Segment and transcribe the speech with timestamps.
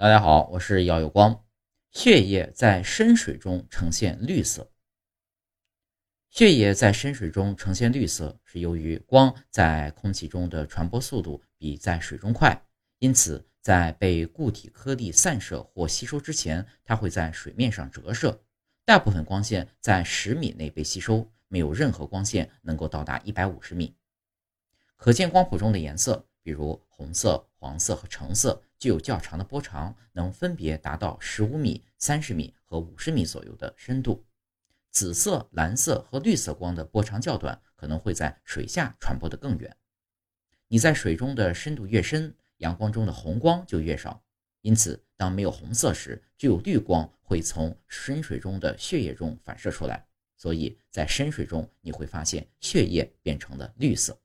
[0.00, 1.44] 大家好，我是姚有光。
[1.90, 4.70] 血液在深水中呈现绿色。
[6.30, 12.64] 血液在深水中呈现绿色，是由于光在空气中的传播速度比在水中快，
[13.00, 18.40] 因此在被固体颗粒散射或吸收之前，它会在水面上折射。
[18.84, 23.96] 大部分光线在十米内被吸收，没有任何光线能够到达一百五十米。
[24.94, 28.62] 可见光谱中的颜色，比如红色、黄色和橙色。
[28.78, 34.24] 具有较长的波长，能分别达到十五米、三十米和五十米左右的深度。
[34.90, 39.76] 紫色、蓝色和绿色光的波长较短，可能会在水下传播得更远。
[40.68, 44.24] 你在水中的深度越深，阳光中的红光就越少。
[44.62, 50.02] 因此，当没有红色时，只有绿光会从深水中的血液中反射出来。
[50.38, 54.18] 所以在深水中，你会发现血液变成了绿色。